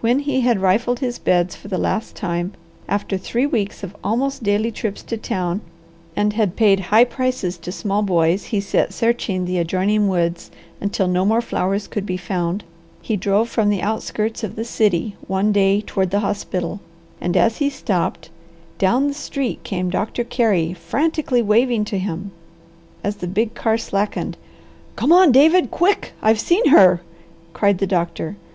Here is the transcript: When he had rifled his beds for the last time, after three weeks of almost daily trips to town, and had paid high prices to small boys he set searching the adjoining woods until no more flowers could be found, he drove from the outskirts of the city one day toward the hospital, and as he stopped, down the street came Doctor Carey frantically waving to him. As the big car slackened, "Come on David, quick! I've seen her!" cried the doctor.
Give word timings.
When 0.00 0.20
he 0.20 0.40
had 0.40 0.62
rifled 0.62 1.00
his 1.00 1.18
beds 1.18 1.54
for 1.54 1.68
the 1.68 1.76
last 1.76 2.16
time, 2.16 2.54
after 2.88 3.18
three 3.18 3.44
weeks 3.44 3.82
of 3.82 3.94
almost 4.02 4.42
daily 4.42 4.72
trips 4.72 5.02
to 5.02 5.18
town, 5.18 5.60
and 6.16 6.32
had 6.32 6.56
paid 6.56 6.80
high 6.88 7.04
prices 7.04 7.58
to 7.58 7.70
small 7.70 8.00
boys 8.00 8.44
he 8.44 8.62
set 8.62 8.94
searching 8.94 9.44
the 9.44 9.58
adjoining 9.58 10.08
woods 10.08 10.50
until 10.80 11.06
no 11.06 11.26
more 11.26 11.42
flowers 11.42 11.86
could 11.86 12.06
be 12.06 12.16
found, 12.16 12.64
he 13.02 13.14
drove 13.14 13.50
from 13.50 13.68
the 13.68 13.82
outskirts 13.82 14.42
of 14.42 14.56
the 14.56 14.64
city 14.64 15.16
one 15.26 15.52
day 15.52 15.82
toward 15.82 16.12
the 16.12 16.20
hospital, 16.20 16.80
and 17.20 17.36
as 17.36 17.58
he 17.58 17.68
stopped, 17.68 18.30
down 18.78 19.06
the 19.06 19.12
street 19.12 19.62
came 19.64 19.90
Doctor 19.90 20.24
Carey 20.24 20.72
frantically 20.72 21.42
waving 21.42 21.84
to 21.84 21.98
him. 21.98 22.30
As 23.04 23.16
the 23.16 23.28
big 23.28 23.52
car 23.54 23.76
slackened, 23.76 24.38
"Come 24.96 25.12
on 25.12 25.30
David, 25.30 25.70
quick! 25.70 26.14
I've 26.22 26.40
seen 26.40 26.68
her!" 26.70 27.02
cried 27.52 27.76
the 27.80 27.86
doctor. 27.86 28.36